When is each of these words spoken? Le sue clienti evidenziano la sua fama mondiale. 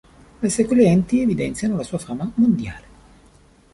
Le 0.43 0.49
sue 0.49 0.65
clienti 0.65 1.21
evidenziano 1.21 1.75
la 1.77 1.83
sua 1.83 1.99
fama 1.99 2.31
mondiale. 2.33 2.87